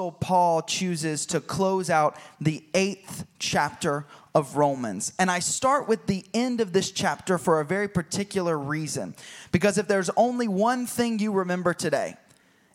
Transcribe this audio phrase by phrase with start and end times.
[0.00, 5.12] Apostle Paul chooses to close out the eighth chapter of Romans.
[5.18, 9.14] And I start with the end of this chapter for a very particular reason.
[9.52, 12.14] Because if there's only one thing you remember today,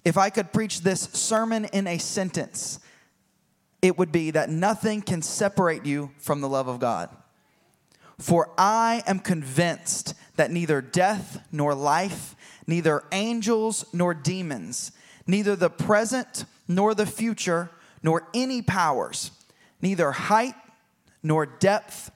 [0.04, 2.80] if I could preach this sermon in a sentence,
[3.82, 7.10] it would be that nothing can separate you from the love of God.
[8.20, 12.36] For I am convinced that neither death nor life,
[12.68, 14.92] neither angels nor demons,
[15.26, 17.70] neither the present nor the future,
[18.02, 19.32] nor any powers,
[19.82, 20.56] neither height
[21.22, 22.12] nor depth,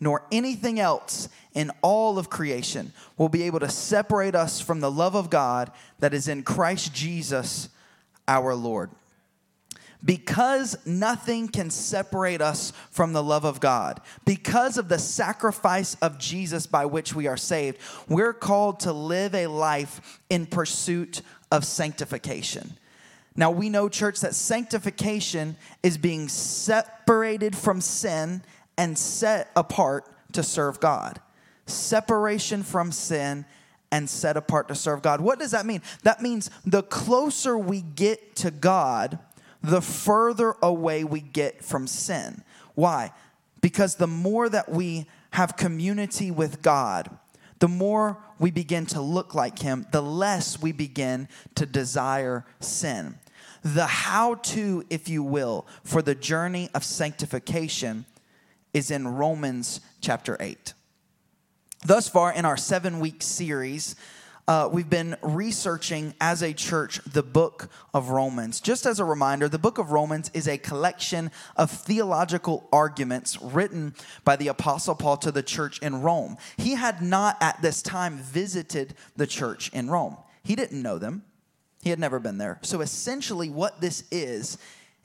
[0.00, 4.90] nor anything else in all of creation will be able to separate us from the
[4.90, 5.70] love of God
[6.00, 7.68] that is in Christ Jesus
[8.26, 8.90] our Lord.
[10.04, 16.18] Because nothing can separate us from the love of God, because of the sacrifice of
[16.18, 21.64] Jesus by which we are saved, we're called to live a life in pursuit of
[21.64, 22.72] sanctification.
[23.34, 28.42] Now, we know, church, that sanctification is being separated from sin
[28.76, 31.20] and set apart to serve God.
[31.66, 33.46] Separation from sin
[33.90, 35.20] and set apart to serve God.
[35.20, 35.82] What does that mean?
[36.02, 39.18] That means the closer we get to God,
[39.62, 42.42] the further away we get from sin.
[42.74, 43.12] Why?
[43.60, 47.10] Because the more that we have community with God,
[47.60, 53.18] the more we begin to look like Him, the less we begin to desire sin.
[53.62, 58.06] The how to, if you will, for the journey of sanctification
[58.74, 60.74] is in Romans chapter 8.
[61.84, 63.96] Thus far, in our seven week series,
[64.48, 68.60] uh, we've been researching as a church the book of Romans.
[68.60, 73.94] Just as a reminder, the book of Romans is a collection of theological arguments written
[74.24, 76.36] by the Apostle Paul to the church in Rome.
[76.56, 81.24] He had not at this time visited the church in Rome, he didn't know them,
[81.82, 82.58] he had never been there.
[82.62, 84.56] So essentially, what this is,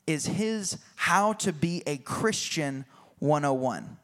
[0.06, 2.86] is his How to Be a Christian
[3.20, 3.98] 101.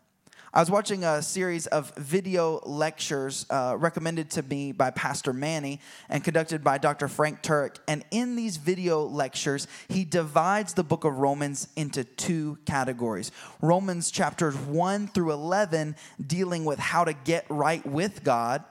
[0.55, 5.79] I was watching a series of video lectures uh, recommended to me by Pastor Manny
[6.09, 7.07] and conducted by Dr.
[7.07, 7.77] Frank Turek.
[7.87, 13.31] And in these video lectures, he divides the book of Romans into two categories
[13.61, 15.95] Romans chapters 1 through 11,
[16.25, 18.63] dealing with how to get right with God,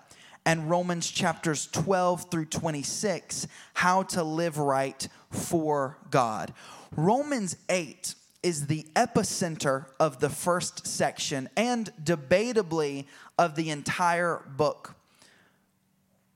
[0.44, 6.52] and Romans chapters 12 through 26, how to live right for God.
[6.96, 13.06] Romans 8 is the epicenter of the first section and debatably
[13.38, 14.96] of the entire book.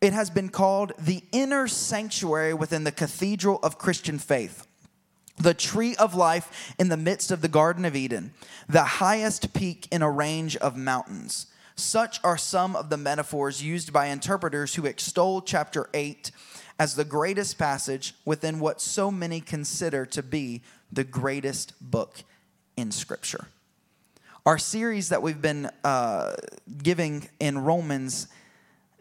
[0.00, 4.66] It has been called the inner sanctuary within the cathedral of Christian faith,
[5.36, 8.32] the tree of life in the midst of the Garden of Eden,
[8.68, 11.46] the highest peak in a range of mountains.
[11.76, 16.30] Such are some of the metaphors used by interpreters who extol chapter 8
[16.78, 22.22] as the greatest passage within what so many consider to be the greatest book
[22.76, 23.48] in Scripture.
[24.46, 26.34] Our series that we've been uh,
[26.82, 28.28] giving in Romans,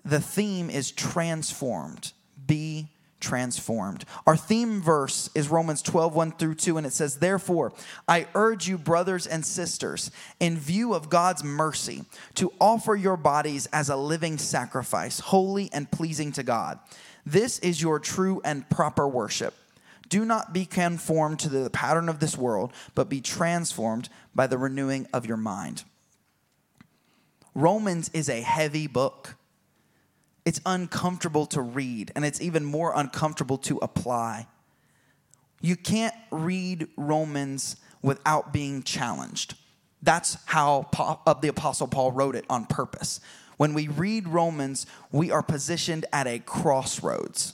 [0.04, 2.12] the theme is transformed.
[2.46, 2.88] Be
[3.26, 4.06] transformed.
[4.28, 7.74] Our theme verse is Romans 12, 1 through 2, and it says, Therefore,
[8.08, 12.06] I urge you, brothers and sisters, in view of God's mercy,
[12.36, 16.80] to offer your bodies as a living sacrifice, holy and pleasing to God.
[17.26, 19.56] This is your true and proper worship.
[20.08, 24.60] Do not be conformed to the pattern of this world, but be transformed by the
[24.60, 25.84] renewing of your mind.
[27.56, 29.36] Romans is a heavy book.
[30.46, 34.48] It's uncomfortable to read, and it's even more uncomfortable to apply.
[35.60, 39.56] You can't read Romans without being challenged.
[40.04, 43.20] That's how uh, the Apostle Paul wrote it on purpose.
[43.58, 47.54] When we read Romans, we are positioned at a crossroads.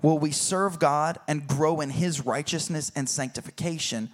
[0.00, 4.10] Will we serve God and grow in His righteousness and sanctification?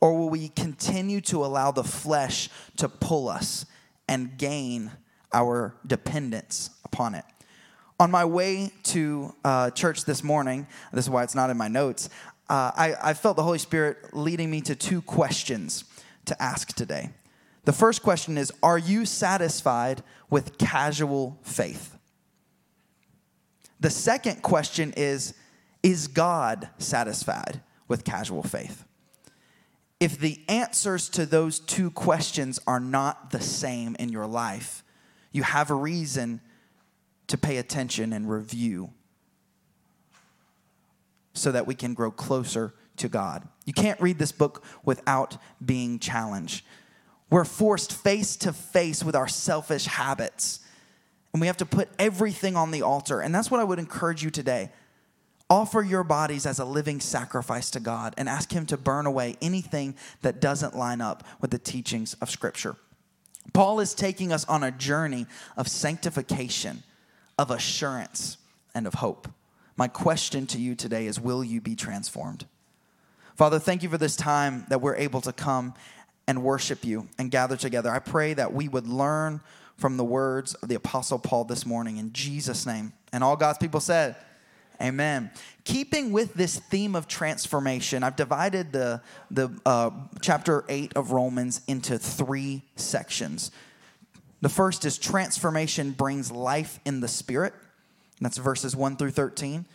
[0.00, 3.64] Or will we continue to allow the flesh to pull us
[4.06, 4.90] and gain
[5.32, 7.24] our dependence upon it?
[8.00, 11.68] On my way to uh, church this morning, this is why it's not in my
[11.68, 12.08] notes,
[12.48, 15.84] uh, I, I felt the Holy Spirit leading me to two questions
[16.26, 17.10] to ask today.
[17.64, 21.96] The first question is Are you satisfied with casual faith?
[23.80, 25.34] The second question is
[25.82, 28.84] Is God satisfied with casual faith?
[30.00, 34.82] If the answers to those two questions are not the same in your life,
[35.32, 36.40] you have a reason
[37.28, 38.90] to pay attention and review
[41.32, 43.48] so that we can grow closer to God.
[43.64, 46.64] You can't read this book without being challenged.
[47.30, 50.60] We're forced face to face with our selfish habits
[51.32, 53.20] and we have to put everything on the altar.
[53.20, 54.70] And that's what I would encourage you today.
[55.48, 59.36] Offer your bodies as a living sacrifice to God and ask Him to burn away
[59.42, 62.76] anything that doesn't line up with the teachings of Scripture.
[63.52, 66.82] Paul is taking us on a journey of sanctification,
[67.38, 68.38] of assurance,
[68.74, 69.28] and of hope.
[69.76, 72.46] My question to you today is Will you be transformed?
[73.36, 75.74] Father, thank you for this time that we're able to come
[76.28, 77.90] and worship you and gather together.
[77.90, 79.40] I pray that we would learn
[79.76, 82.92] from the words of the Apostle Paul this morning in Jesus' name.
[83.12, 84.16] And all God's people said,
[84.82, 85.30] Amen.
[85.64, 89.00] Keeping with this theme of transformation, I've divided the,
[89.30, 89.90] the uh,
[90.20, 93.52] chapter 8 of Romans into three sections.
[94.40, 97.54] The first is transformation brings life in the spirit.
[98.20, 99.66] That's verses 1 through 13.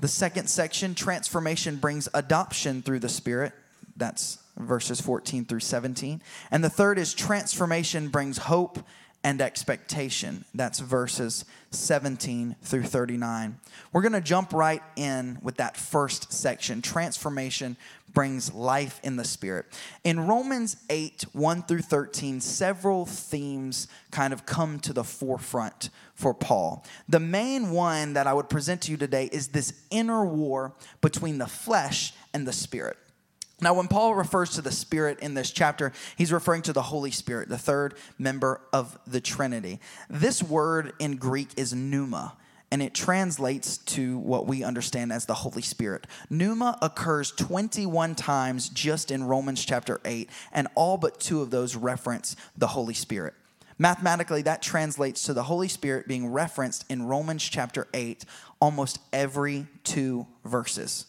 [0.00, 3.52] The second section, transformation brings adoption through the spirit.
[3.96, 6.22] That's verses 14 through 17.
[6.50, 8.80] And the third is transformation brings hope
[9.22, 10.44] and expectation.
[10.54, 13.58] That's verses 17 through 39.
[13.92, 16.80] We're going to jump right in with that first section.
[16.80, 17.76] Transformation
[18.12, 19.66] brings life in the Spirit.
[20.04, 26.34] In Romans 8, 1 through 13, several themes kind of come to the forefront for
[26.34, 26.84] Paul.
[27.08, 31.38] The main one that I would present to you today is this inner war between
[31.38, 32.96] the flesh and the Spirit.
[33.62, 37.10] Now, when Paul refers to the Spirit in this chapter, he's referring to the Holy
[37.10, 39.80] Spirit, the third member of the Trinity.
[40.08, 42.36] This word in Greek is pneuma,
[42.70, 46.06] and it translates to what we understand as the Holy Spirit.
[46.30, 51.76] Pneuma occurs 21 times just in Romans chapter 8, and all but two of those
[51.76, 53.34] reference the Holy Spirit.
[53.78, 58.24] Mathematically, that translates to the Holy Spirit being referenced in Romans chapter 8
[58.60, 61.06] almost every two verses.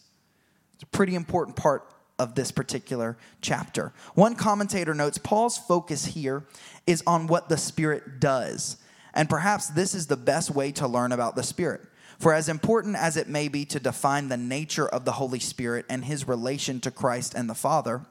[0.76, 1.86] It's a pretty important part
[2.22, 3.92] of this particular chapter.
[4.14, 6.46] One commentator notes Paul's focus here
[6.86, 8.78] is on what the Spirit does.
[9.16, 11.82] And perhaps this is the best way to learn about the Spirit.
[12.20, 15.88] For as important as it may be to define the nature of the Holy Spirit
[15.90, 18.06] and his relation to Christ and the Father,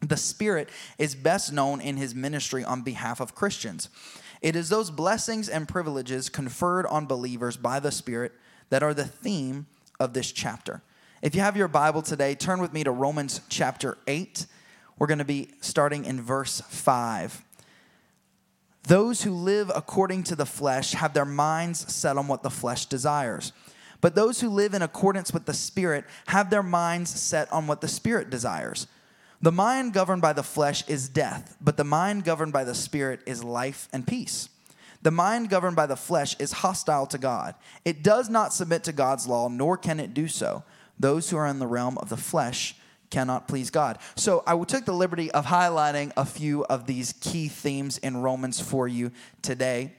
[0.00, 3.90] the Spirit is best known in his ministry on behalf of Christians.
[4.40, 8.32] It is those blessings and privileges conferred on believers by the Spirit
[8.70, 9.66] that are the theme
[10.00, 10.82] of this chapter.
[11.22, 14.44] If you have your Bible today, turn with me to Romans chapter 8.
[14.98, 17.44] We're going to be starting in verse 5.
[18.88, 22.86] Those who live according to the flesh have their minds set on what the flesh
[22.86, 23.52] desires.
[24.00, 27.82] But those who live in accordance with the Spirit have their minds set on what
[27.82, 28.88] the Spirit desires.
[29.40, 33.20] The mind governed by the flesh is death, but the mind governed by the Spirit
[33.26, 34.48] is life and peace.
[35.02, 37.54] The mind governed by the flesh is hostile to God.
[37.84, 40.64] It does not submit to God's law, nor can it do so.
[40.98, 42.76] Those who are in the realm of the flesh
[43.10, 43.98] cannot please God.
[44.16, 48.58] So I took the liberty of highlighting a few of these key themes in Romans
[48.58, 49.12] for you
[49.42, 49.92] today.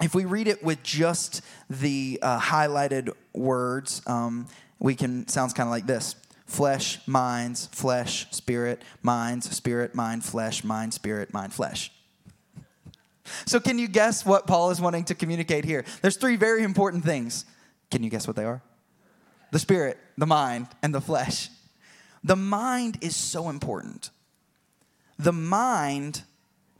[0.00, 1.40] If we read it with just
[1.70, 4.46] the uh, highlighted words, um,
[4.78, 6.16] we can sounds kind of like this:
[6.46, 11.92] flesh, minds, flesh, spirit, minds, spirit, mind, flesh, mind, spirit, mind, flesh.
[13.46, 15.84] So, can you guess what Paul is wanting to communicate here?
[16.02, 17.44] There's three very important things.
[17.90, 18.62] Can you guess what they are?
[19.54, 21.48] The spirit, the mind, and the flesh.
[22.24, 24.10] The mind is so important.
[25.16, 26.22] The mind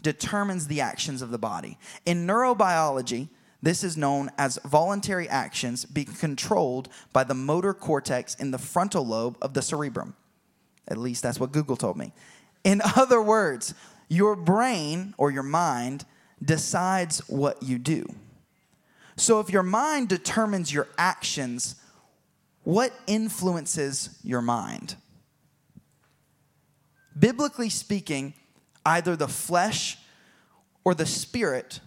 [0.02, 1.78] determines the actions of the body.
[2.04, 3.28] In neurobiology,
[3.62, 9.06] this is known as voluntary actions being controlled by the motor cortex in the frontal
[9.06, 10.16] lobe of the cerebrum.
[10.88, 12.12] At least that's what Google told me.
[12.64, 13.72] In other words,
[14.08, 16.06] your brain or your mind
[16.44, 18.04] decides what you do.
[19.14, 21.76] So if your mind determines your actions,
[22.64, 24.96] what influences your mind?
[27.16, 28.34] Biblically speaking,
[28.84, 29.98] either the flesh
[30.82, 31.80] or the spirit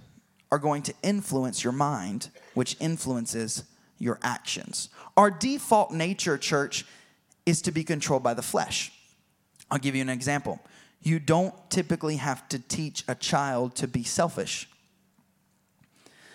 [0.51, 3.63] are going to influence your mind, which influences
[3.97, 4.89] your actions.
[5.17, 6.85] Our default nature, church,
[7.45, 8.91] is to be controlled by the flesh.
[9.69, 10.61] I'll give you an example.
[11.01, 14.69] You don't typically have to teach a child to be selfish.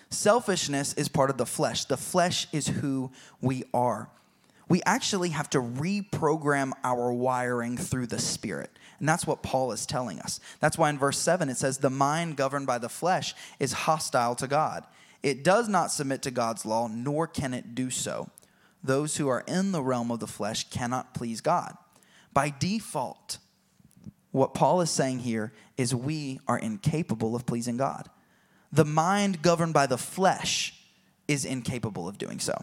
[0.09, 1.85] Selfishness is part of the flesh.
[1.85, 4.09] The flesh is who we are
[4.73, 8.71] we actually have to reprogram our wiring through the Spirit.
[8.97, 10.39] And that's what Paul is telling us.
[10.61, 14.33] That's why in verse 7 it says, The mind governed by the flesh is hostile
[14.33, 14.83] to God.
[15.21, 18.31] It does not submit to God's law, nor can it do so.
[18.83, 21.77] Those who are in the realm of the flesh cannot please God.
[22.33, 23.37] By default,
[24.31, 28.09] what Paul is saying here is we are incapable of pleasing God.
[28.71, 30.73] The mind governed by the flesh
[31.27, 32.55] is incapable of doing so.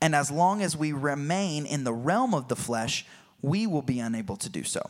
[0.00, 3.04] And as long as we remain in the realm of the flesh,
[3.42, 4.88] we will be unable to do so.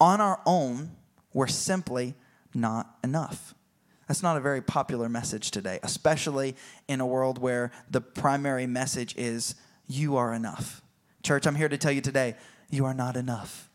[0.00, 0.90] On our own,
[1.32, 2.14] we're simply
[2.54, 3.54] not enough.
[4.08, 6.56] That's not a very popular message today, especially
[6.88, 9.54] in a world where the primary message is
[9.86, 10.82] you are enough.
[11.22, 12.34] Church, I'm here to tell you today,
[12.68, 13.70] you are not enough.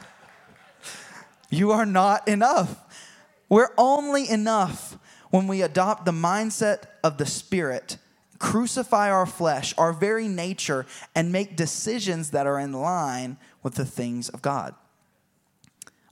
[1.50, 2.76] you are not enough.
[3.48, 4.98] We're only enough
[5.30, 7.96] when we adopt the mindset of the Spirit,
[8.42, 10.84] crucify our flesh, our very nature,
[11.14, 14.74] and make decisions that are in line with the things of God.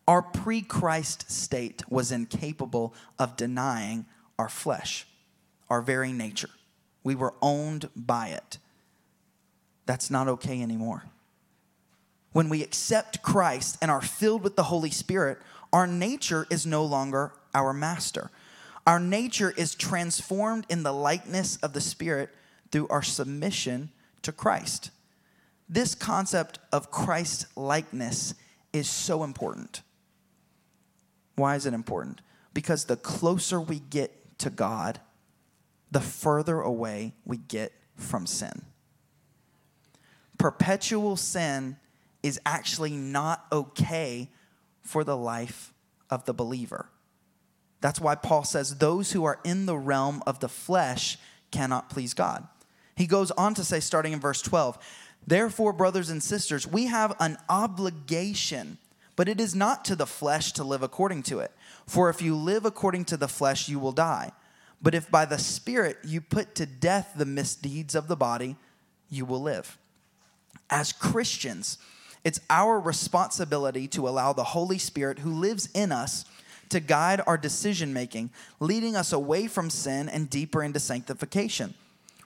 [0.06, 4.06] Our pre Christ state was incapable of denying
[4.38, 5.08] our flesh,
[5.68, 6.50] our very nature.
[7.02, 8.58] We were owned by it.
[9.86, 11.02] That's not okay anymore.
[12.32, 15.38] When we accept Christ and are filled with the Holy Spirit,
[15.72, 18.30] our nature is no longer our master.
[18.86, 22.30] Our nature is transformed in the likeness of the Spirit
[22.70, 23.90] through our submission
[24.22, 24.90] to Christ.
[25.68, 28.34] This concept of Christ likeness
[28.72, 29.82] is so important.
[31.36, 32.20] Why is it important?
[32.52, 35.00] Because the closer we get to God,
[35.90, 38.62] the further away we get from sin.
[40.38, 41.76] Perpetual sin
[42.22, 44.30] is actually not okay
[44.82, 45.72] for the life
[46.08, 46.88] of the believer.
[47.80, 51.18] That's why Paul says, Those who are in the realm of the flesh
[51.50, 52.46] cannot please God.
[52.96, 54.78] He goes on to say, starting in verse 12,
[55.26, 58.78] Therefore, brothers and sisters, we have an obligation,
[59.16, 61.52] but it is not to the flesh to live according to it.
[61.86, 64.32] For if you live according to the flesh, you will die.
[64.82, 68.56] But if by the Spirit you put to death the misdeeds of the body,
[69.10, 69.76] you will live.
[70.70, 71.78] As Christians,
[72.24, 76.24] it's our responsibility to allow the Holy Spirit who lives in us
[76.70, 81.74] to guide our decision making, leading us away from sin and deeper into sanctification.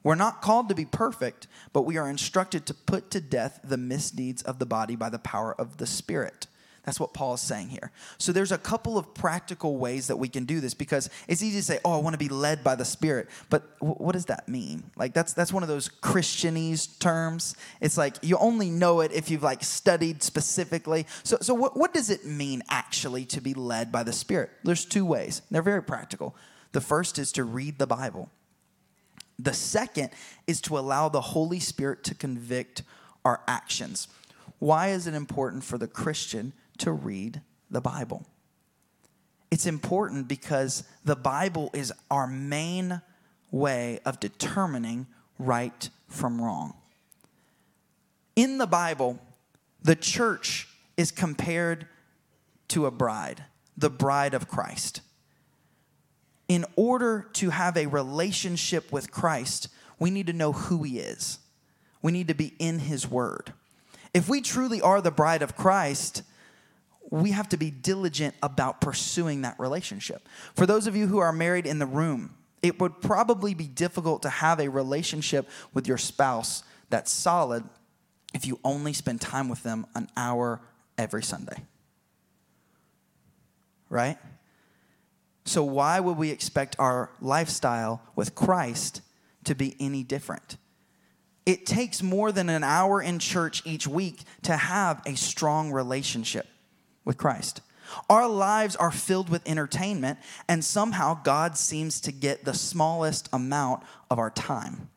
[0.03, 3.79] We're not called to be perfect, but we are instructed to put to death the
[3.79, 6.47] misdeeds of the body by the power of the Spirit.
[6.85, 7.91] That's what Paul is saying here.
[8.19, 11.59] So there's a couple of practical ways that we can do this because it's easy
[11.59, 14.27] to say, "Oh, I want to be led by the Spirit," but w- what does
[14.27, 14.85] that mean?
[14.97, 17.57] Like that's that's one of those Christianese terms.
[17.81, 21.07] It's like you only know it if you've like studied specifically.
[21.23, 24.51] So so what what does it mean actually to be led by the Spirit?
[24.63, 25.41] There's two ways.
[25.51, 26.37] They're very practical.
[26.73, 28.31] The first is to read the Bible.
[29.39, 30.11] The second
[30.47, 32.83] is to allow the Holy Spirit to convict
[33.25, 34.09] our actions.
[34.59, 37.41] Why is it important for the Christian to read
[37.71, 38.27] the Bible.
[39.51, 43.01] It's important because the Bible is our main
[43.51, 45.07] way of determining
[45.39, 46.75] right from wrong.
[48.37, 49.19] In the Bible,
[49.83, 51.87] the church is compared
[52.69, 53.45] to a bride,
[53.77, 55.03] the bride of Christ.
[56.49, 61.39] In order to have a relationship with Christ, we need to know who he is.
[62.03, 63.53] We need to be in his word.
[64.13, 66.23] If we truly are the bride of Christ,
[67.15, 70.29] we have to be diligent about pursuing that relationship.
[70.57, 74.23] For those of you who are married in the room, it would probably be difficult
[74.23, 77.63] to have a relationship with your spouse that's solid
[78.35, 80.61] if you only spend time with them an hour
[80.99, 81.63] every Sunday.
[83.89, 84.19] Right?
[85.45, 89.03] So, why would we expect our lifestyle with Christ
[89.45, 90.57] to be any different?
[91.47, 96.49] It takes more than an hour in church each week to have a strong relationship
[97.05, 97.61] with Christ.
[98.09, 100.19] Our lives are filled with entertainment,
[100.49, 104.89] and somehow God seems to get the smallest amount of our time.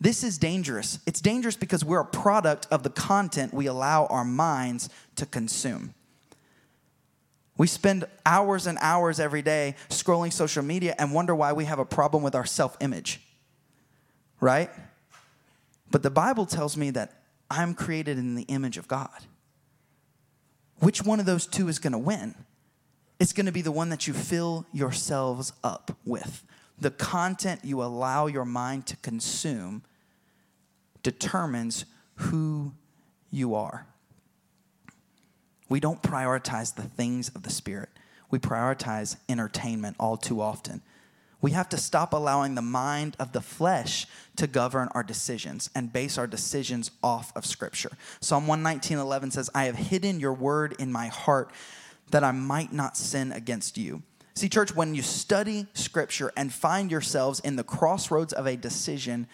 [0.00, 1.00] This is dangerous.
[1.06, 5.94] It's dangerous because we're a product of the content we allow our minds to consume.
[7.56, 11.80] We spend hours and hours every day scrolling social media and wonder why we have
[11.80, 13.20] a problem with our self image,
[14.40, 14.70] right?
[15.90, 17.14] But the Bible tells me that
[17.50, 19.10] I'm created in the image of God.
[20.80, 22.34] Which one of those two is going to win?
[23.18, 26.44] It's going to be the one that you fill yourselves up with.
[26.80, 29.82] The content you allow your mind to consume
[31.02, 32.72] determines who
[33.30, 33.86] you are.
[35.68, 37.90] We don't prioritize the things of the Spirit,
[38.30, 40.82] we prioritize entertainment all too often.
[41.40, 45.92] We have to stop allowing the mind of the flesh to govern our decisions and
[45.92, 47.90] base our decisions off of Scripture.
[48.20, 51.52] Psalm 119 11 says, I have hidden your word in my heart
[52.10, 54.02] that I might not sin against you.
[54.34, 59.26] See, church, when you study Scripture and find yourselves in the crossroads of a decision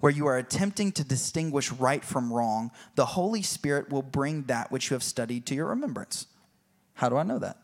[0.00, 4.70] where you are attempting to distinguish right from wrong, the Holy Spirit will bring that
[4.70, 6.26] which you have studied to your remembrance.
[6.94, 7.58] How do I know that?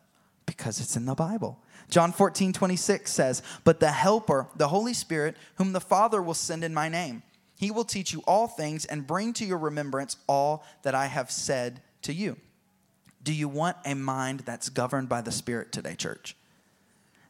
[0.46, 1.62] Because it's in the Bible.
[1.90, 6.64] John 14, 26 says, But the Helper, the Holy Spirit, whom the Father will send
[6.64, 7.22] in my name,
[7.58, 11.30] he will teach you all things and bring to your remembrance all that I have
[11.30, 12.36] said to you.
[13.22, 16.36] Do you want a mind that's governed by the Spirit today, church?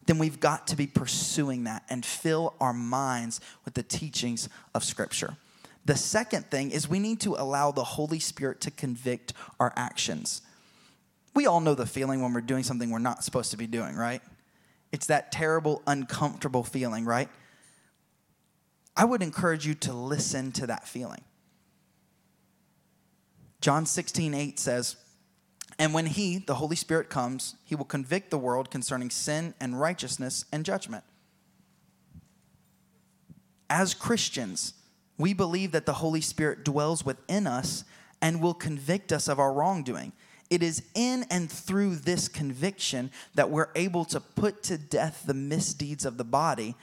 [0.07, 4.85] Then we've got to be pursuing that and fill our minds with the teachings of
[4.85, 5.37] Scripture.
[5.85, 10.43] The second thing is we need to allow the Holy Spirit to convict our actions.
[11.35, 13.97] We all know the feeling when we're doing something we're not supposed to be doing,
[13.97, 14.23] right?
[14.93, 17.29] It's that terrible, uncomfortable feeling, right?
[18.95, 21.23] I would encourage you to listen to that feeling.
[23.63, 24.97] John 16, 8 says,
[25.79, 29.81] And when He, the Holy Spirit, comes, He will convict the world concerning sin and
[29.81, 31.05] righteousness and judgment.
[33.71, 34.75] As Christians,
[35.17, 37.85] we believe that the Holy Spirit dwells within us
[38.21, 40.13] and will convict us of our wrongdoing.
[40.53, 45.33] It is in and through this conviction that we're able to put to death the
[45.33, 46.75] misdeeds of the body,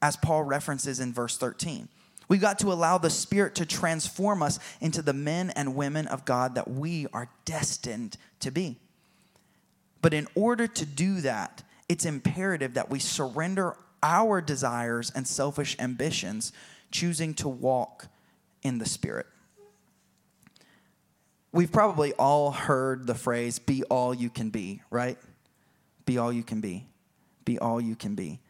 [0.00, 1.88] as Paul references in verse 13.
[2.28, 6.24] We've got to allow the Spirit to transform us into the men and women of
[6.24, 8.78] God that we are destined to be.
[10.02, 15.74] But in order to do that, it's imperative that we surrender our desires and selfish
[15.80, 16.52] ambitions
[16.92, 18.06] choosing to walk
[18.62, 19.26] in the Spirit.
[21.56, 25.16] We've probably all heard the phrase, be all you can be, right?
[26.04, 26.84] Be all you can be.
[27.46, 28.40] Be all you can be.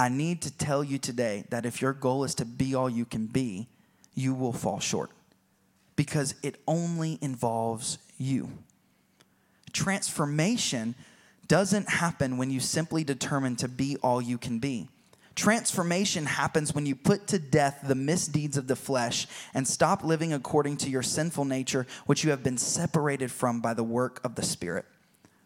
[0.00, 3.04] I need to tell you today that if your goal is to be all you
[3.04, 3.68] can be,
[4.16, 5.10] you will fall short
[5.94, 8.48] because it only involves you.
[9.72, 10.96] Transformation
[11.46, 14.88] doesn't happen when you simply determine to be all you can be.
[15.34, 20.32] Transformation happens when you put to death the misdeeds of the flesh and stop living
[20.32, 24.34] according to your sinful nature, which you have been separated from by the work of
[24.34, 24.84] the Spirit.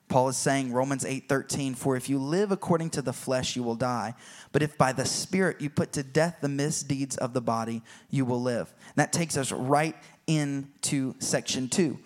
[0.08, 3.74] Paul is saying, Romans 8:13, for if you live according to the flesh, you will
[3.74, 4.14] die.
[4.52, 8.24] But if by the Spirit you put to death the misdeeds of the body, you
[8.24, 8.72] will live.
[8.88, 11.98] And that takes us right into section two.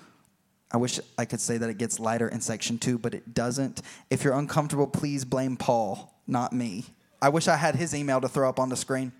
[0.73, 3.83] I wish I could say that it gets lighter in section two, but it doesn't.
[4.09, 6.87] If you're uncomfortable, please blame Paul, not me.
[7.23, 9.13] I wish I had his email to throw up on the screen.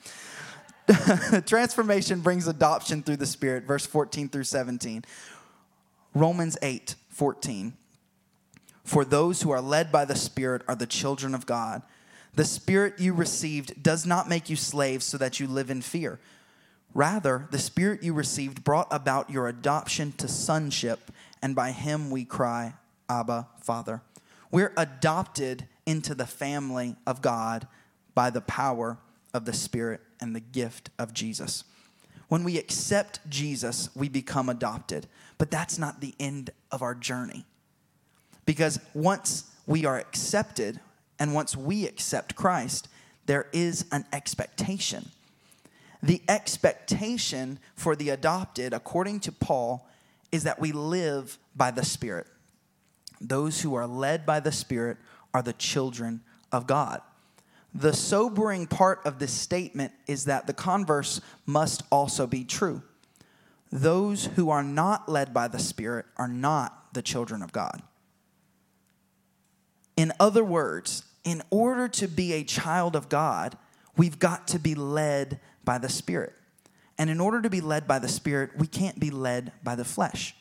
[1.47, 5.05] Transformation brings adoption through the Spirit, verse 14 through 17.
[6.15, 7.75] Romans 8 14.
[8.83, 11.83] For those who are led by the Spirit are the children of God.
[12.35, 16.19] The Spirit you received does not make you slaves so that you live in fear.
[16.95, 22.25] Rather, the Spirit you received brought about your adoption to sonship, and by him we
[22.25, 22.75] cry,
[23.09, 24.03] Abba, Father.
[24.51, 27.69] We're adopted into the family of God
[28.21, 28.99] by the power
[29.33, 31.65] of the Spirit and the gift of Jesus.
[32.29, 35.07] When we accept Jesus, we become adopted.
[35.39, 37.47] But that's not the end of our journey.
[38.45, 40.81] Because once we are accepted
[41.19, 42.89] and once we accept Christ,
[43.25, 45.09] there is an expectation.
[46.03, 49.89] The expectation for the adopted, according to Paul,
[50.31, 52.27] is that we live by the Spirit.
[53.19, 54.99] Those who are led by the Spirit
[55.33, 56.21] are the children
[56.53, 57.01] of God.
[57.75, 62.83] The sobering part of this statement is that the converse must also be true.
[63.71, 67.83] Those who are not led by the Spirit are not the children of God.
[69.97, 73.57] In other words, in order to be a child of God,
[73.97, 76.33] we've got to be led by the Spirit.
[76.99, 79.85] And in order to be led by the Spirit, we can't be led by the
[79.85, 80.35] flesh.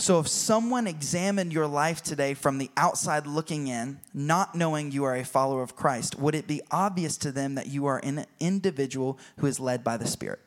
[0.00, 5.04] So, if someone examined your life today from the outside looking in, not knowing you
[5.04, 8.24] are a follower of Christ, would it be obvious to them that you are an
[8.40, 10.40] individual who is led by the Spirit?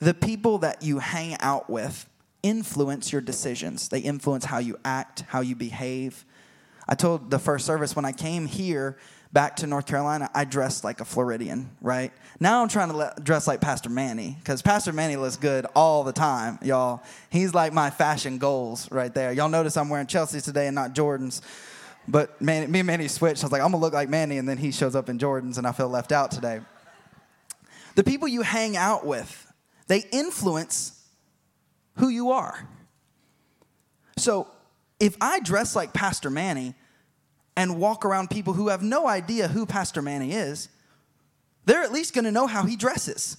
[0.00, 2.06] The people that you hang out with
[2.42, 6.26] influence your decisions, they influence how you act, how you behave.
[6.86, 8.98] I told the first service when I came here,
[9.34, 12.12] back to North Carolina, I dressed like a Floridian, right?
[12.38, 16.12] Now I'm trying to dress like Pastor Manny because Pastor Manny looks good all the
[16.12, 17.02] time, y'all.
[17.30, 19.32] He's like my fashion goals right there.
[19.32, 21.42] Y'all notice I'm wearing Chelsea's today and not Jordan's.
[22.06, 23.42] But Manny, me and Manny switched.
[23.42, 25.58] I was like, I'm gonna look like Manny, and then he shows up in Jordan's,
[25.58, 26.60] and I feel left out today.
[27.96, 29.52] The people you hang out with,
[29.88, 31.02] they influence
[31.96, 32.68] who you are.
[34.16, 34.46] So
[35.00, 36.74] if I dress like Pastor Manny,
[37.56, 40.68] and walk around people who have no idea who Pastor Manny is,
[41.64, 43.36] they're at least going to know how he dresses.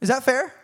[0.00, 0.54] Is that fair?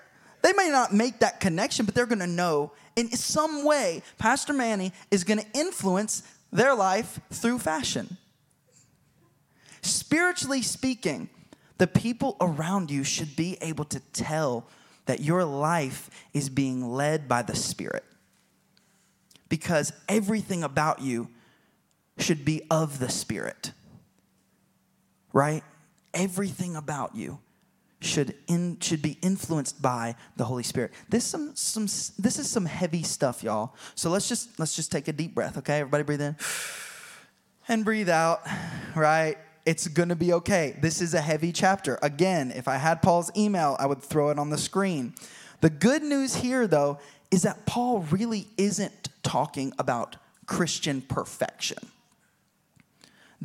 [0.43, 4.53] They may not make that connection, but they're going to know in some way Pastor
[4.53, 8.17] Manny is going to influence their life through fashion.
[9.83, 11.29] Spiritually speaking,
[11.79, 14.67] the people around you should be able to tell
[15.05, 18.05] that your life is being led by the Spirit.
[19.49, 21.29] Because everything about you
[22.19, 23.73] should be of the Spirit,
[25.33, 25.63] right?
[26.15, 27.39] Everything about you
[28.01, 30.93] should in, should be influenced by the Holy Spirit.
[31.09, 33.75] This some some this is some heavy stuff, y'all.
[33.95, 35.81] So let's just let's just take a deep breath, okay?
[35.81, 36.37] Everybody breathe in
[37.69, 38.43] and breathe out,
[38.95, 39.37] right?
[39.65, 40.77] It's going to be okay.
[40.81, 41.99] This is a heavy chapter.
[42.01, 45.15] Again, if I had Paul's email, I would throw it on the screen.
[45.61, 47.01] The good news here, though,
[47.33, 51.79] is that Paul really isn't talking about Christian perfection.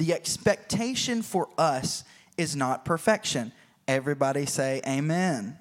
[0.02, 2.04] The expectation for us
[2.36, 3.52] is not perfection.
[3.88, 5.60] Everybody say amen.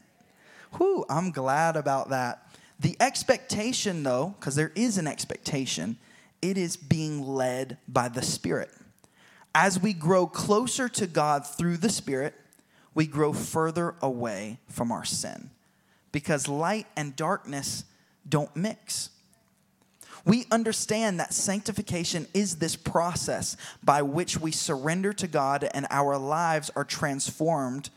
[0.79, 2.51] Whew, I'm glad about that.
[2.79, 5.99] The expectation, though, because there is an expectation,
[6.41, 8.71] it is being led by the Spirit.
[9.55, 12.33] As we grow closer to God through the Spirit,
[12.95, 15.51] we grow further away from our sin
[16.13, 17.85] because light and darkness
[18.27, 19.11] don't mix.
[20.25, 26.19] We understand that sanctification is this process by which we surrender to God and our
[26.19, 27.91] lives are transformed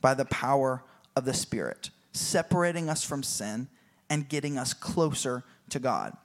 [0.00, 0.82] by the power
[1.14, 3.68] of the Spirit, separating us from sin
[4.08, 6.16] and getting us closer to God.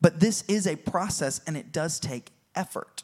[0.00, 3.02] But this is a process and it does take effort.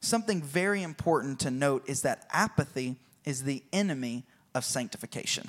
[0.00, 4.24] Something very important to note is that apathy is the enemy
[4.54, 5.48] of sanctification.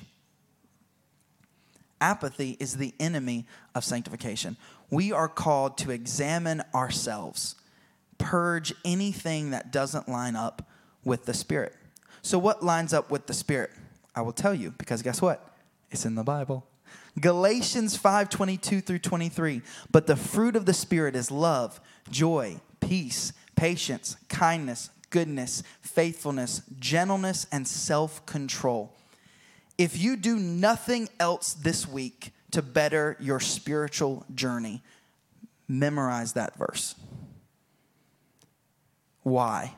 [2.00, 4.56] Apathy is the enemy of sanctification.
[4.94, 7.56] We are called to examine ourselves,
[8.16, 10.70] purge anything that doesn't line up
[11.02, 11.74] with the Spirit.
[12.22, 13.70] So, what lines up with the Spirit?
[14.14, 15.50] I will tell you because guess what?
[15.90, 16.64] It's in the Bible.
[17.18, 19.62] Galatians 5 22 through 23.
[19.90, 27.48] But the fruit of the Spirit is love, joy, peace, patience, kindness, goodness, faithfulness, gentleness,
[27.50, 28.92] and self control.
[29.76, 34.82] If you do nothing else this week to better your spiritual journey,
[35.68, 36.94] memorize that verse.
[39.22, 39.74] Why?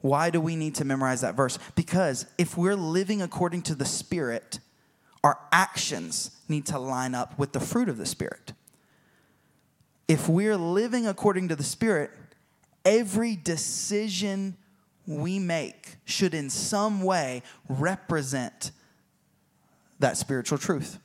[0.00, 1.58] Why do we need to memorize that verse?
[1.74, 4.58] Because if we're living according to the Spirit,
[5.22, 8.52] our actions need to line up with the fruit of the Spirit.
[10.08, 12.10] If we're living according to the Spirit,
[12.84, 14.56] every decision
[15.06, 18.72] we make should in some way represent
[20.00, 20.98] that spiritual truth.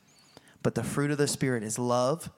[0.62, 2.30] But the fruit of the Spirit is love,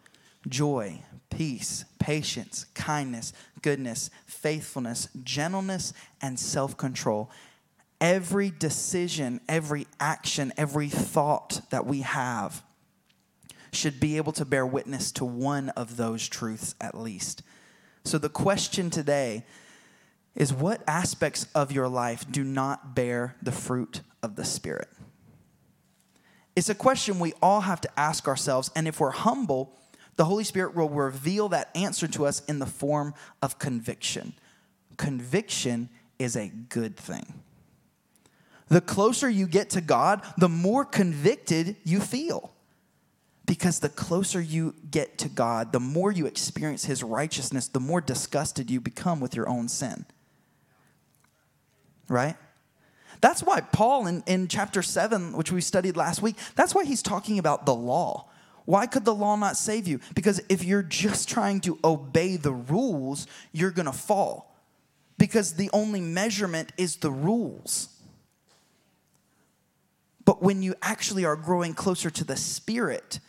[0.48, 7.30] joy, peace, patience, kindness, goodness, faithfulness, gentleness, and self control.
[8.00, 12.62] Every decision, every action, every thought that we have
[13.72, 17.42] should be able to bear witness to one of those truths at least.
[18.04, 19.44] So, the question today
[20.34, 24.88] is what aspects of your life do not bear the fruit of the Spirit?
[26.60, 29.72] It's a question we all have to ask ourselves, and if we're humble,
[30.16, 34.34] the Holy Spirit will reveal that answer to us in the form of conviction.
[34.98, 37.32] Conviction is a good thing.
[38.68, 42.52] The closer you get to God, the more convicted you feel.
[43.46, 48.02] Because the closer you get to God, the more you experience His righteousness, the more
[48.02, 50.04] disgusted you become with your own sin.
[52.06, 52.36] Right?
[53.20, 57.02] That's why Paul in, in chapter 7, which we studied last week, that's why he's
[57.02, 58.28] talking about the law.
[58.64, 60.00] Why could the law not save you?
[60.14, 64.56] Because if you're just trying to obey the rules, you're going to fall.
[65.18, 67.88] Because the only measurement is the rules.
[70.24, 73.20] But when you actually are growing closer to the Spirit,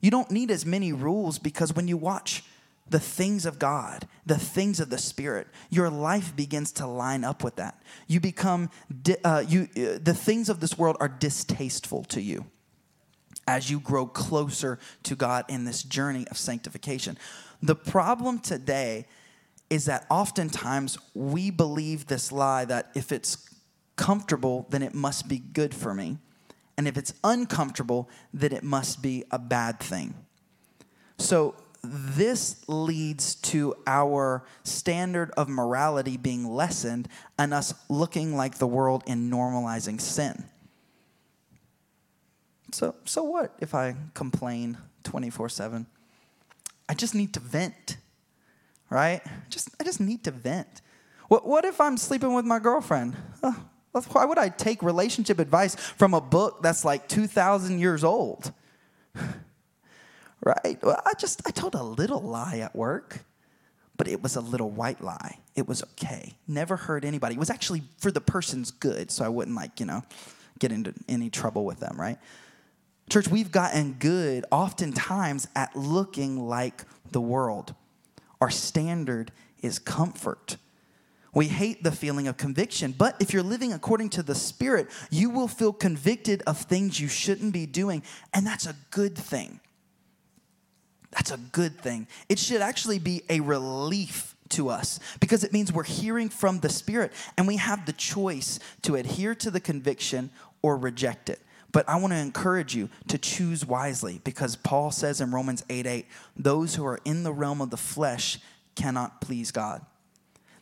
[0.00, 2.44] you don't need as many rules because when you watch
[2.88, 7.42] the things of God, the things of the Spirit, your life begins to line up
[7.42, 7.82] with that.
[8.06, 8.70] You become,
[9.24, 12.46] uh, you, uh, the things of this world are distasteful to you
[13.46, 17.18] as you grow closer to God in this journey of sanctification.
[17.62, 19.06] The problem today
[19.70, 23.48] is that oftentimes we believe this lie that if it's
[23.96, 26.18] comfortable, then it must be good for me.
[26.76, 30.14] And if it's uncomfortable, then it must be a bad thing.
[31.18, 31.54] So
[31.90, 39.02] this leads to our standard of morality being lessened and us looking like the world
[39.06, 40.44] in normalizing sin.
[42.72, 45.86] So, so what if I complain 24 7?
[46.88, 47.96] I just need to vent,
[48.90, 49.22] right?
[49.48, 50.82] Just, I just need to vent.
[51.28, 53.16] What, what if I'm sleeping with my girlfriend?
[54.12, 58.52] why would I take relationship advice from a book that's like 2,000 years old?
[60.44, 60.78] Right?
[60.82, 63.24] Well, I just, I told a little lie at work,
[63.96, 65.38] but it was a little white lie.
[65.56, 66.34] It was okay.
[66.46, 67.34] Never hurt anybody.
[67.34, 70.02] It was actually for the person's good, so I wouldn't like, you know,
[70.58, 72.18] get into any trouble with them, right?
[73.08, 77.74] Church, we've gotten good oftentimes at looking like the world.
[78.40, 80.56] Our standard is comfort.
[81.34, 85.30] We hate the feeling of conviction, but if you're living according to the Spirit, you
[85.30, 88.02] will feel convicted of things you shouldn't be doing,
[88.32, 89.60] and that's a good thing.
[91.14, 92.06] That's a good thing.
[92.28, 96.68] It should actually be a relief to us because it means we're hearing from the
[96.68, 100.30] Spirit and we have the choice to adhere to the conviction
[100.62, 101.40] or reject it.
[101.72, 105.86] But I want to encourage you to choose wisely because Paul says in Romans 8
[105.86, 108.38] 8, those who are in the realm of the flesh
[108.76, 109.84] cannot please God.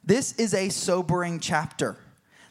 [0.05, 1.97] This is a sobering chapter.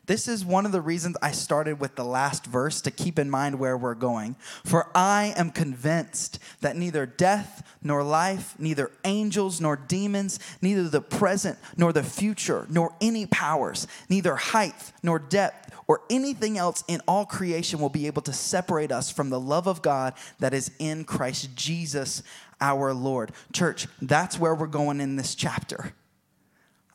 [0.08, 3.30] This is one of the reasons I started with the last verse to keep in
[3.30, 4.36] mind where we're going.
[4.66, 11.02] For I am convinced that neither death nor life, neither angels nor demons, neither the
[11.02, 17.02] present nor the future, nor any powers, neither height nor depth or anything else in
[17.08, 20.72] all creation will be able to separate us from the love of God that is
[20.80, 22.24] in Christ Jesus
[22.60, 23.32] our Lord.
[23.54, 25.94] Church, that's where we're going in this chapter.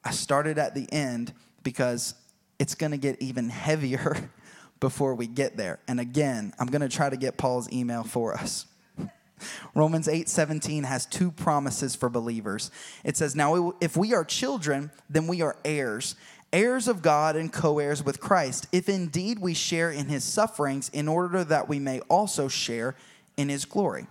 [0.05, 2.15] I started at the end because
[2.59, 4.31] it's going to get even heavier
[4.81, 5.79] before we get there.
[5.89, 8.67] And again, I'm going to try to get Paul's email for us.
[9.75, 12.71] Romans 8:17 has two promises for believers.
[13.05, 16.17] It says, "Now if we are children, then we are heirs,
[16.53, 21.09] heirs of God and co-heirs with Christ, if indeed we share in his sufferings in
[21.09, 22.97] order that we may also share
[23.37, 24.07] in his glory."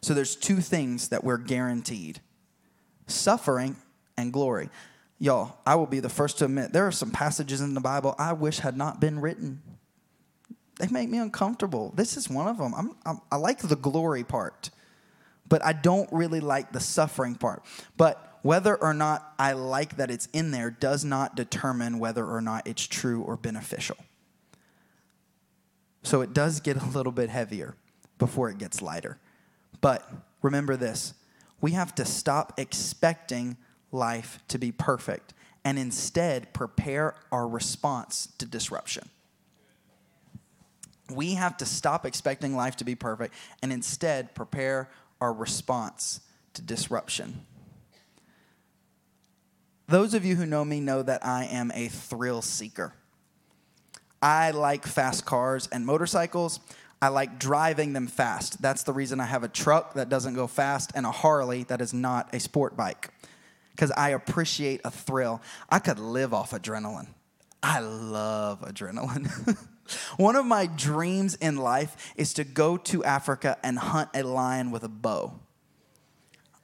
[0.00, 2.20] So there's two things that we're guaranteed.
[3.06, 3.76] Suffering
[4.16, 4.68] and glory.
[5.18, 8.14] Y'all, I will be the first to admit there are some passages in the Bible
[8.18, 9.62] I wish had not been written.
[10.78, 11.92] They make me uncomfortable.
[11.94, 12.74] This is one of them.
[12.74, 14.70] I'm, I'm, i like the glory part,
[15.48, 17.64] but I don't really like the suffering part.
[17.96, 22.40] But whether or not I like that it's in there does not determine whether or
[22.40, 23.96] not it's true or beneficial.
[26.02, 27.76] So it does get a little bit heavier
[28.18, 29.18] before it gets lighter.
[29.80, 30.10] But
[30.42, 31.14] remember this
[31.60, 33.56] we have to stop expecting
[33.92, 39.08] life to be perfect and instead prepare our response to disruption.
[41.10, 44.88] We have to stop expecting life to be perfect and instead prepare
[45.20, 46.20] our response
[46.54, 47.46] to disruption.
[49.88, 52.94] Those of you who know me know that I am a thrill seeker.
[54.22, 56.60] I like fast cars and motorcycles.
[57.02, 58.62] I like driving them fast.
[58.62, 61.80] That's the reason I have a truck that doesn't go fast and a Harley that
[61.80, 63.10] is not a sport bike
[63.72, 65.42] because I appreciate a thrill.
[65.68, 67.08] I could live off adrenaline.
[67.62, 69.56] I love adrenaline.
[70.16, 74.70] One of my dreams in life is to go to Africa and hunt a lion
[74.70, 75.34] with a bow.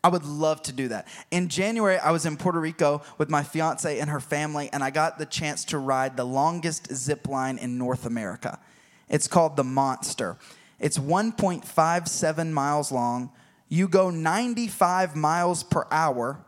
[0.03, 1.09] I would love to do that.
[1.31, 4.91] In January, I was in Puerto Rico with my fiance and her family, and I
[4.91, 8.61] got the chance to ride the longest zip line in North America.
[9.09, 10.39] It's called the Monster.
[10.79, 13.33] It's 1.57 miles long.
[13.69, 16.45] You go 95 miles per hour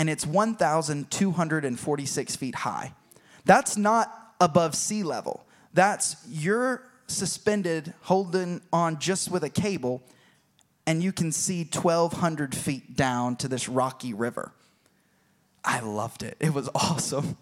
[0.00, 2.94] and it's 1,246 feet high.
[3.44, 5.44] That's not above sea level.
[5.74, 10.02] That's you're suspended, holding on just with a cable,
[10.86, 14.52] and you can see 1,200 feet down to this rocky river.
[15.62, 16.38] I loved it.
[16.40, 17.36] It was awesome.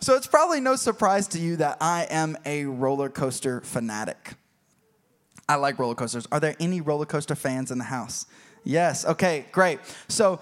[0.00, 4.34] So it's probably no surprise to you that I am a roller coaster fanatic.
[5.48, 6.28] I like roller coasters.
[6.30, 8.26] Are there any roller coaster fans in the house?
[8.64, 9.04] Yes.
[9.04, 9.80] Okay, great.
[10.08, 10.40] So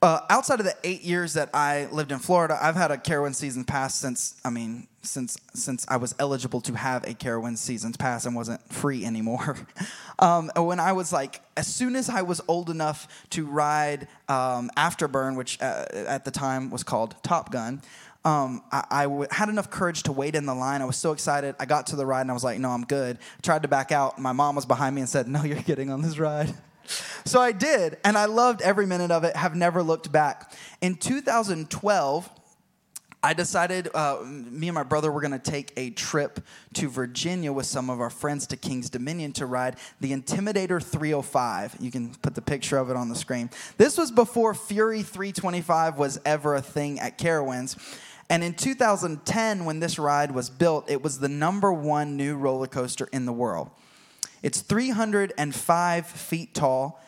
[0.00, 3.34] uh, outside of the eight years that I lived in Florida, I've had a Carowinds
[3.34, 7.96] season pass since I mean since since I was eligible to have a Carowinds seasons
[7.96, 9.56] pass and wasn't free anymore.
[10.20, 14.70] um, when I was like, as soon as I was old enough to ride um,
[14.76, 17.82] Afterburn, which uh, at the time was called Top Gun.
[18.24, 20.82] Um, I, I w- had enough courage to wait in the line.
[20.82, 21.54] I was so excited.
[21.58, 23.16] I got to the ride and I was like, no, I'm good.
[23.16, 24.18] I tried to back out.
[24.18, 26.52] My mom was behind me and said, no, you're getting on this ride.
[27.24, 30.52] So I did, and I loved every minute of it, have never looked back.
[30.80, 32.30] In 2012,
[33.20, 36.40] I decided uh, me and my brother were going to take a trip
[36.74, 41.76] to Virginia with some of our friends to Kings Dominion to ride the Intimidator 305.
[41.80, 43.50] You can put the picture of it on the screen.
[43.76, 47.76] This was before Fury 325 was ever a thing at Carowinds.
[48.30, 52.66] And in 2010, when this ride was built, it was the number one new roller
[52.68, 53.70] coaster in the world.
[54.42, 57.00] It's 305 feet tall,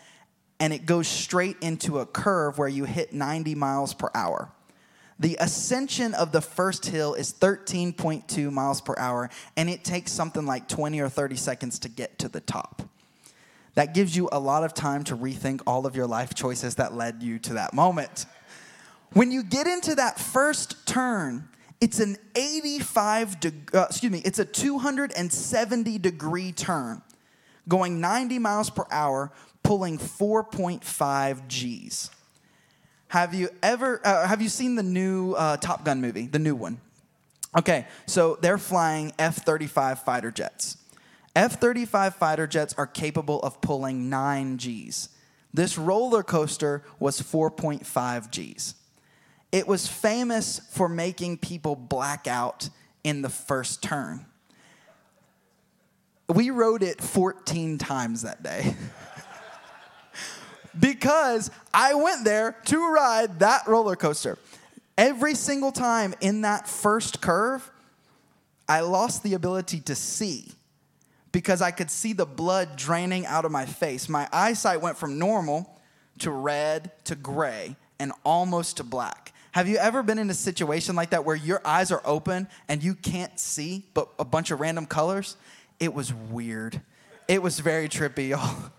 [0.59, 4.51] and it goes straight into a curve where you hit 90 miles per hour.
[5.19, 10.47] The ascension of the first hill is 13.2 miles per hour, and it takes something
[10.47, 12.83] like 20 or 30 seconds to get to the top.
[13.75, 16.95] That gives you a lot of time to rethink all of your life choices that
[16.95, 18.27] led you to that moment.
[19.13, 21.49] When you get into that first turn,
[21.81, 27.03] it's an 85 degree, uh, excuse me, it's a 270 degree turn
[27.69, 32.11] going 90 miles per hour, pulling 4.5 G's.
[33.09, 36.55] Have you ever uh, have you seen the new uh, Top Gun movie, the new
[36.55, 36.81] one?
[37.59, 40.77] Okay, so they're flying F-35 fighter jets.
[41.35, 45.09] F-35 fighter jets are capable of pulling 9 Gs.
[45.53, 48.75] This roller coaster was 4.5 Gs.
[49.51, 52.69] It was famous for making people black out
[53.03, 54.27] in the first turn.
[56.33, 58.75] We rode it 14 times that day.
[60.79, 64.39] because I went there to ride that roller coaster.
[64.97, 67.69] Every single time in that first curve,
[68.69, 70.53] I lost the ability to see
[71.33, 74.09] because I could see the blood draining out of my face.
[74.09, 75.81] My eyesight went from normal
[76.21, 79.33] to red to gray and almost to black.
[79.53, 82.83] Have you ever been in a situation like that where your eyes are open and
[82.83, 85.37] you can't see but a bunch of random colors?
[85.81, 86.81] It was weird.
[87.27, 88.71] It was very trippy, y'all.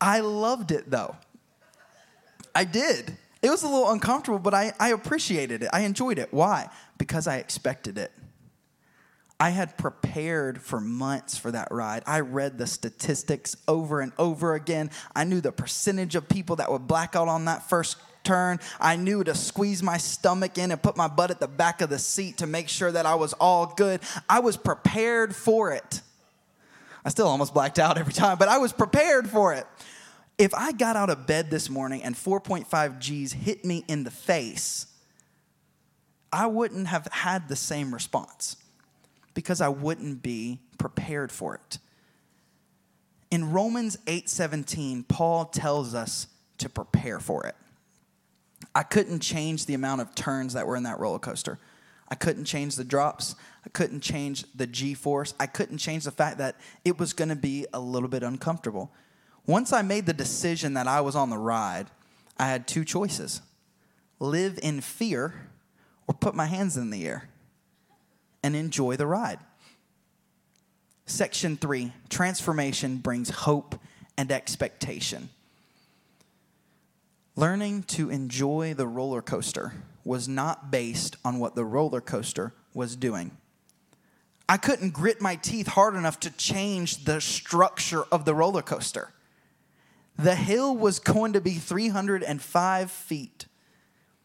[0.00, 1.16] I loved it though.
[2.54, 3.16] I did.
[3.42, 5.70] It was a little uncomfortable, but I, I appreciated it.
[5.72, 6.32] I enjoyed it.
[6.32, 6.68] Why?
[6.98, 8.12] Because I expected it.
[9.38, 12.02] I had prepared for months for that ride.
[12.06, 14.90] I read the statistics over and over again.
[15.16, 18.60] I knew the percentage of people that would black out on that first turn.
[18.80, 21.90] I knew to squeeze my stomach in and put my butt at the back of
[21.90, 24.00] the seat to make sure that I was all good.
[24.28, 26.00] I was prepared for it.
[27.04, 29.66] I still almost blacked out every time, but I was prepared for it.
[30.38, 34.10] If I got out of bed this morning and 4.5 G's hit me in the
[34.10, 34.86] face,
[36.32, 38.56] I wouldn't have had the same response
[39.34, 41.78] because I wouldn't be prepared for it.
[43.30, 46.26] In Romans 8:17, Paul tells us
[46.58, 47.56] to prepare for it.
[48.74, 51.58] I couldn't change the amount of turns that were in that roller coaster.
[52.08, 53.36] I couldn't change the drops.
[53.64, 55.34] I couldn't change the G force.
[55.38, 58.92] I couldn't change the fact that it was going to be a little bit uncomfortable.
[59.46, 61.88] Once I made the decision that I was on the ride,
[62.38, 63.42] I had two choices
[64.18, 65.48] live in fear
[66.06, 67.28] or put my hands in the air
[68.42, 69.38] and enjoy the ride.
[71.06, 73.74] Section three transformation brings hope
[74.16, 75.30] and expectation.
[77.36, 79.72] Learning to enjoy the roller coaster
[80.04, 83.36] was not based on what the roller coaster was doing.
[84.48, 89.12] I couldn't grit my teeth hard enough to change the structure of the roller coaster.
[90.18, 93.46] The hill was going to be 305 feet.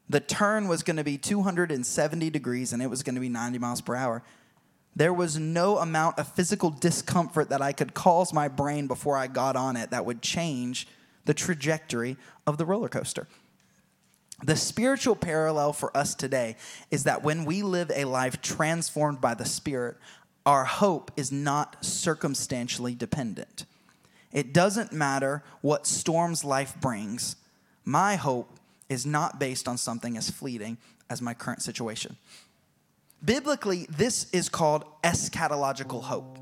[0.10, 3.60] The turn was going to be 270 degrees and it was going to be 90
[3.60, 4.24] miles per hour.
[4.96, 9.28] There was no amount of physical discomfort that I could cause my brain before I
[9.28, 10.88] got on it that would change
[11.25, 13.27] the trajectory of the roller coaster.
[14.43, 16.57] The spiritual parallel for us today
[16.91, 19.97] is that when we live a life transformed by the Spirit,
[20.45, 23.65] our hope is not circumstantially dependent.
[24.31, 27.38] It doesn't matter what storms life brings.
[27.85, 28.59] My hope
[28.89, 30.77] is not based on something as fleeting
[31.09, 32.17] as my current situation.
[33.23, 36.38] Biblically, this is called eschatological hope.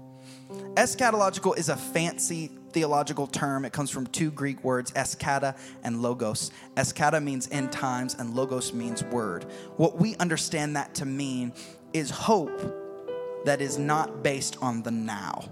[0.75, 3.63] Eschatological is a fancy theological term.
[3.63, 6.51] It comes from two Greek words, eschata and logos.
[6.75, 9.45] Eschata means end times, and logos means word.
[9.77, 11.53] What we understand that to mean
[11.93, 12.59] is hope
[13.45, 15.51] that is not based on the now.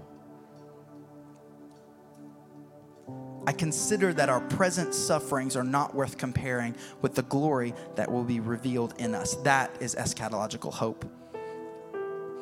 [3.46, 8.22] I consider that our present sufferings are not worth comparing with the glory that will
[8.24, 9.34] be revealed in us.
[9.36, 11.04] That is eschatological hope.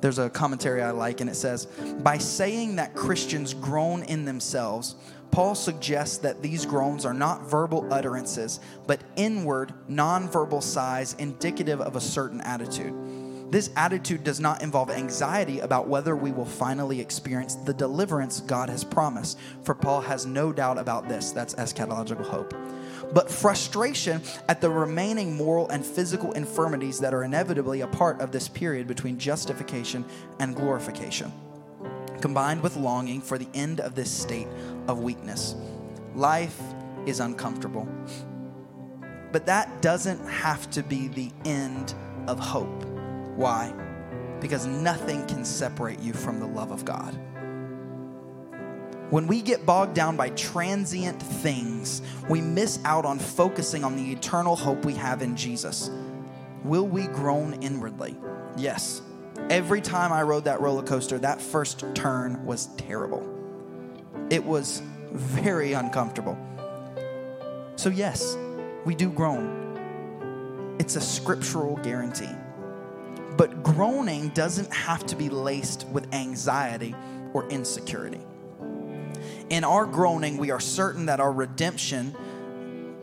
[0.00, 1.66] There's a commentary I like, and it says,
[2.02, 4.96] By saying that Christians groan in themselves,
[5.30, 11.96] Paul suggests that these groans are not verbal utterances, but inward, nonverbal sighs indicative of
[11.96, 12.94] a certain attitude.
[13.50, 18.68] This attitude does not involve anxiety about whether we will finally experience the deliverance God
[18.68, 21.30] has promised, for Paul has no doubt about this.
[21.30, 22.54] That's eschatological hope
[23.12, 28.32] but frustration at the remaining moral and physical infirmities that are inevitably a part of
[28.32, 30.04] this period between justification
[30.40, 31.32] and glorification,
[32.20, 34.48] combined with longing for the end of this state
[34.88, 35.54] of weakness.
[36.14, 36.60] Life
[37.06, 37.88] is uncomfortable,
[39.32, 41.94] but that doesn't have to be the end
[42.26, 42.84] of hope.
[43.36, 43.72] Why?
[44.40, 47.18] Because nothing can separate you from the love of God.
[49.10, 54.10] When we get bogged down by transient things, we miss out on focusing on the
[54.10, 55.90] eternal hope we have in Jesus.
[56.64, 58.16] Will we groan inwardly?
[58.56, 59.02] Yes.
[59.48, 63.24] Every time I rode that roller coaster, that first turn was terrible.
[64.28, 64.82] It was
[65.12, 66.36] very uncomfortable.
[67.76, 68.36] So, yes,
[68.84, 70.76] we do groan.
[70.80, 72.34] It's a scriptural guarantee.
[73.36, 76.96] But groaning doesn't have to be laced with anxiety
[77.34, 78.20] or insecurity.
[79.48, 82.16] In our groaning, we are certain that our redemption,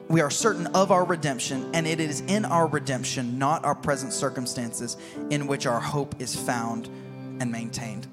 [0.10, 4.12] we are certain of our redemption, and it is in our redemption, not our present
[4.12, 4.98] circumstances,
[5.30, 6.88] in which our hope is found
[7.40, 8.08] and maintained.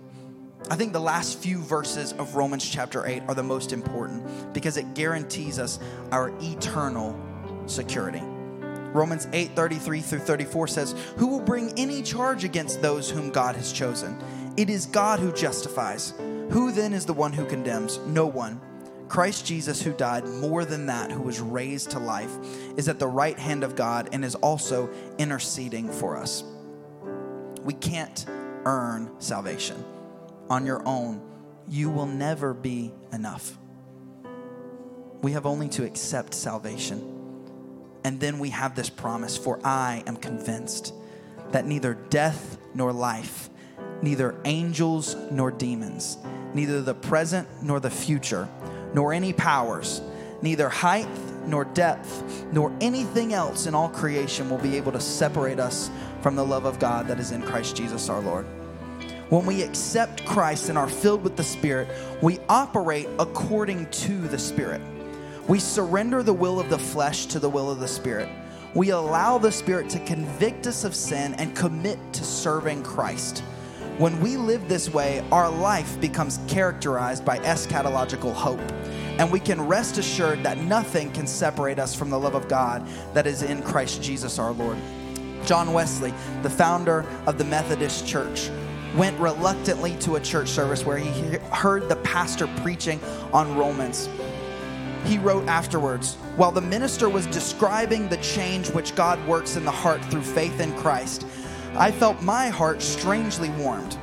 [0.71, 4.77] I think the last few verses of Romans chapter 8 are the most important because
[4.77, 5.81] it guarantees us
[6.13, 7.19] our eternal
[7.67, 8.23] security.
[8.93, 13.57] Romans 8 33 through 34 says, Who will bring any charge against those whom God
[13.57, 14.17] has chosen?
[14.57, 16.13] It is God who justifies.
[16.51, 17.99] Who then is the one who condemns?
[17.99, 18.61] No one.
[19.09, 22.37] Christ Jesus, who died, more than that, who was raised to life,
[22.77, 26.45] is at the right hand of God and is also interceding for us.
[27.63, 28.25] We can't
[28.65, 29.85] earn salvation
[30.49, 31.23] on your own.
[31.69, 33.57] You will never be enough.
[35.23, 37.17] We have only to accept salvation.
[38.05, 40.95] And then we have this promise For I am convinced
[41.51, 43.51] that neither death nor life,
[44.03, 46.19] neither angels nor demons,
[46.55, 48.49] neither the present nor the future,
[48.95, 50.01] nor any powers,
[50.43, 51.09] neither height
[51.47, 55.91] nor depth, nor anything else in all creation will be able to separate us
[56.23, 58.47] from the love of God that is in Christ Jesus our Lord.
[59.31, 61.89] When we accept Christ and are filled with the Spirit,
[62.21, 64.81] we operate according to the Spirit.
[65.47, 68.29] We surrender the will of the flesh to the will of the Spirit.
[68.75, 73.45] We allow the Spirit to convict us of sin and commit to serving Christ.
[74.01, 78.59] When we live this way, our life becomes characterized by eschatological hope.
[79.19, 82.89] And we can rest assured that nothing can separate us from the love of God
[83.13, 84.79] that is in Christ Jesus our Lord.
[85.45, 88.49] John Wesley, the founder of the Methodist Church,
[88.97, 93.01] went reluctantly to a church service where he heard the pastor preaching
[93.35, 94.09] on Romans
[95.05, 99.71] he wrote afterwards While the minister was describing the change which God works in the
[99.71, 101.27] heart through faith in Christ,
[101.77, 103.97] I felt my heart strangely warmed.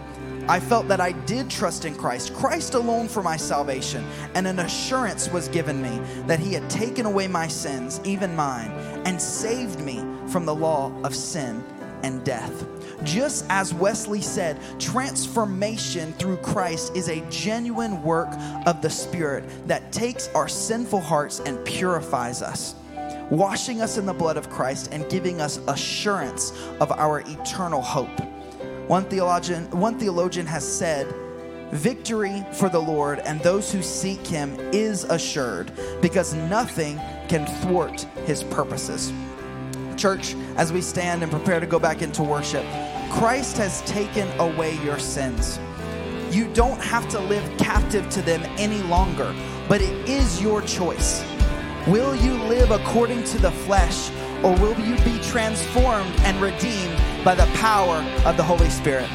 [0.50, 4.60] I felt that I did trust in Christ, Christ alone for my salvation, and an
[4.60, 8.72] assurance was given me that He had taken away my sins, even mine,
[9.06, 11.62] and saved me from the law of sin
[12.04, 12.66] and death.
[13.04, 18.30] Just as Wesley said, transformation through Christ is a genuine work
[18.66, 22.76] of the Spirit that takes our sinful hearts and purifies us,
[23.30, 28.20] washing us in the blood of Christ and giving us assurance of our eternal hope.
[28.88, 31.14] One theologian, one theologian has said,
[31.72, 35.72] Victory for the Lord and those who seek him is assured
[36.02, 36.98] because nothing
[37.28, 39.12] can thwart his purposes.
[39.98, 42.66] Church, as we stand and prepare to go back into worship,
[43.12, 45.60] Christ has taken away your sins.
[46.32, 49.36] You don't have to live captive to them any longer,
[49.68, 51.22] but it is your choice.
[51.88, 54.12] Will you live according to the flesh,
[54.44, 59.10] or will you be transformed and redeemed by the power of the Holy Spirit?